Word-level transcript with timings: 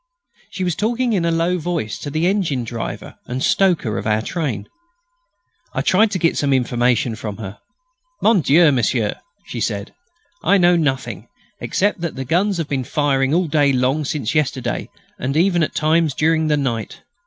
She 0.49 0.63
was 0.63 0.75
talking 0.75 1.13
in 1.13 1.25
a 1.25 1.29
low 1.31 1.59
voice 1.59 1.99
to 1.99 2.09
the 2.09 2.25
engine 2.25 2.63
driver 2.63 3.17
and 3.27 3.43
stoker 3.43 3.99
of 3.99 4.07
our 4.07 4.23
train. 4.23 4.67
I 5.75 5.83
tried 5.83 6.09
to 6.09 6.17
get 6.17 6.35
some 6.39 6.53
information 6.53 7.15
from 7.15 7.37
her. 7.37 7.59
"Mon 8.19 8.41
Dieu, 8.41 8.71
monsieur," 8.71 9.13
she 9.45 9.61
said, 9.61 9.93
"I 10.43 10.57
know 10.57 10.75
nothing, 10.75 11.27
except 11.59 12.01
that 12.01 12.15
the 12.15 12.25
guns 12.25 12.57
have 12.57 12.67
been 12.67 12.83
firing 12.83 13.31
all 13.31 13.45
day 13.45 13.71
long 13.71 14.03
since 14.03 14.33
yesterday, 14.33 14.89
and 15.19 15.37
even 15.37 15.61
at 15.61 15.75
times 15.75 16.15
during 16.15 16.47
the 16.47 16.57
night. 16.57 17.03